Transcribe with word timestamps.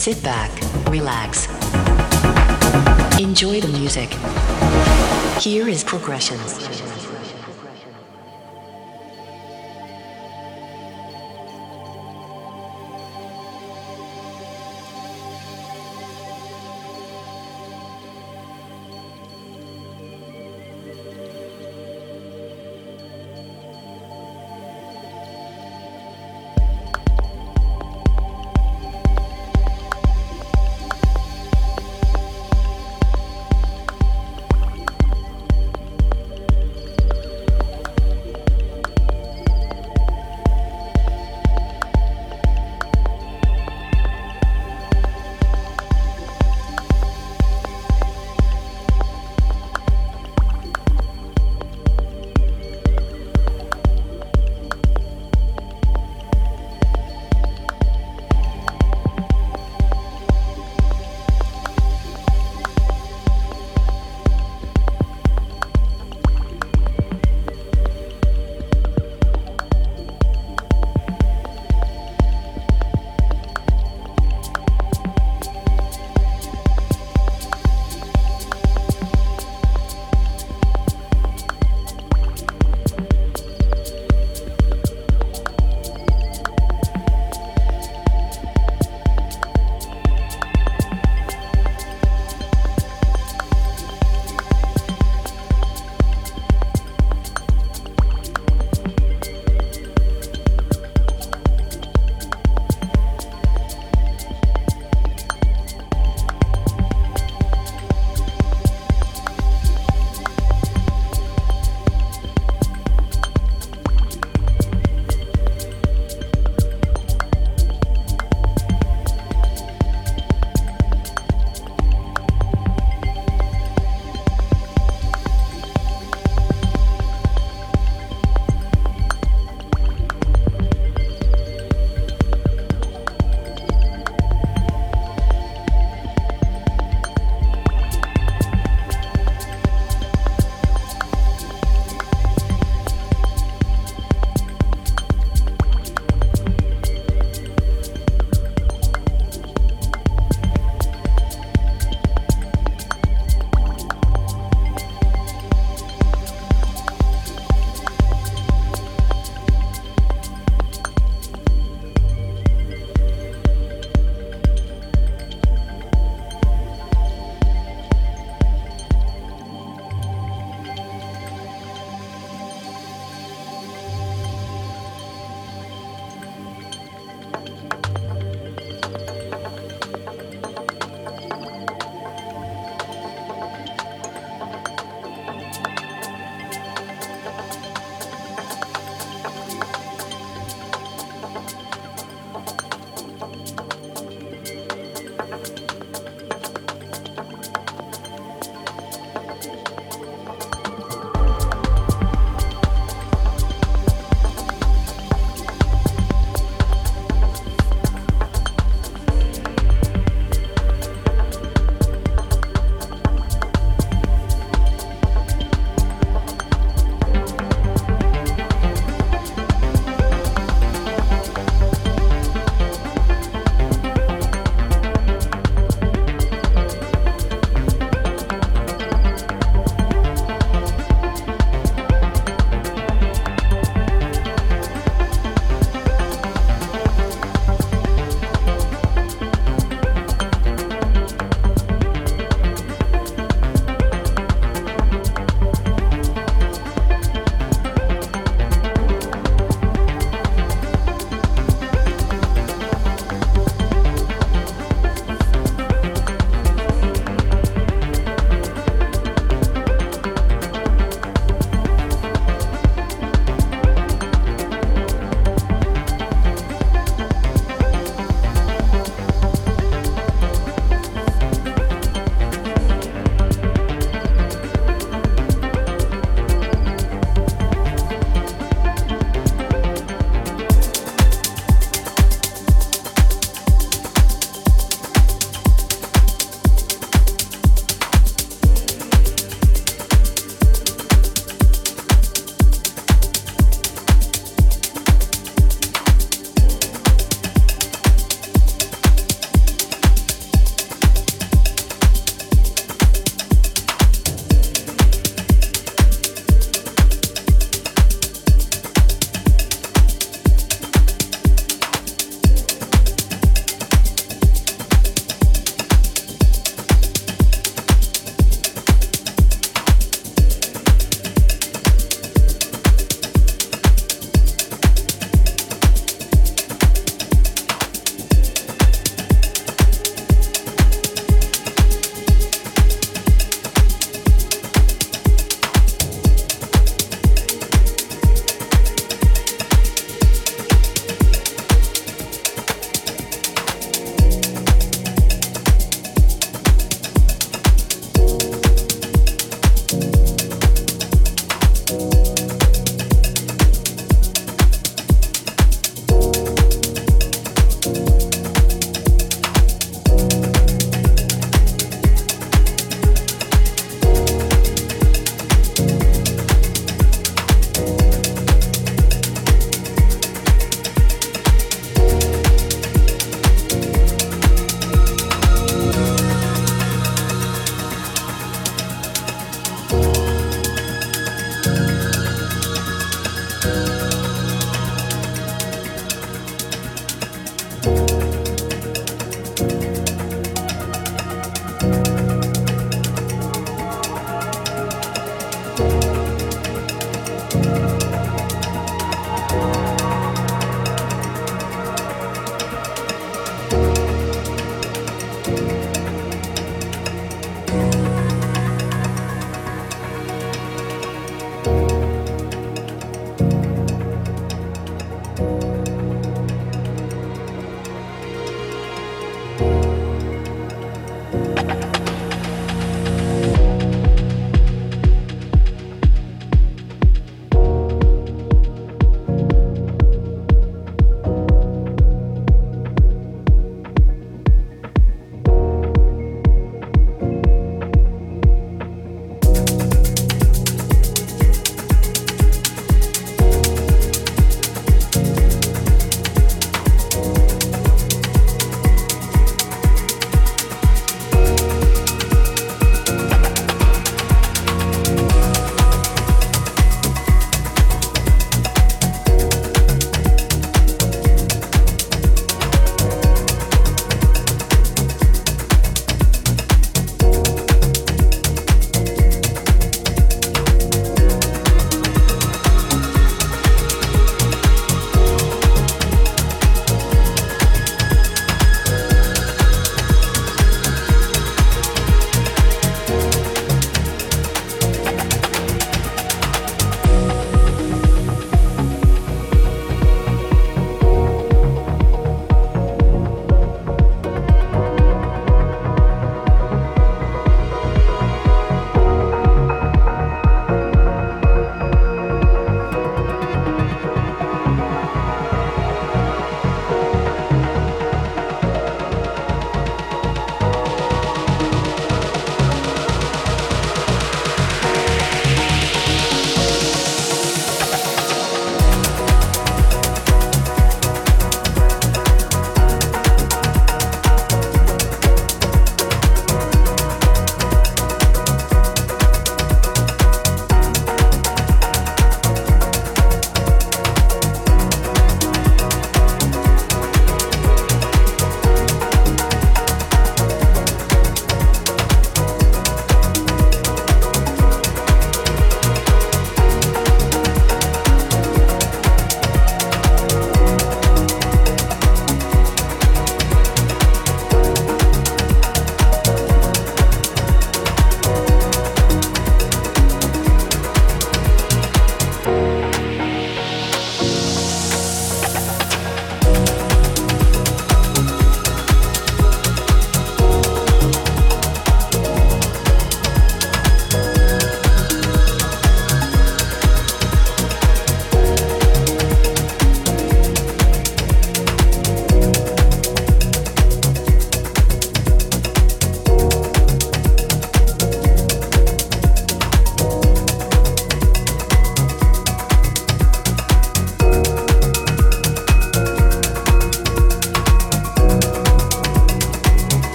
Sit 0.00 0.22
back, 0.22 0.50
relax. 0.88 1.46
Enjoy 3.20 3.60
the 3.60 3.68
music. 3.68 4.08
Here 5.42 5.68
is 5.68 5.84
Progressions. 5.84 6.99